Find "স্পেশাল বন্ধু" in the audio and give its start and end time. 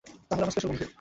0.53-0.85